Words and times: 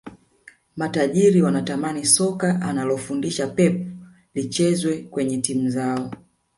matajiri 0.75 1.41
wanatamani 1.41 2.05
soka 2.05 2.61
analolifundisha 2.61 3.47
pep 3.47 3.87
lichezwe 4.35 4.97
kwenye 5.03 5.37
timu 5.37 5.69
zao 5.69 6.11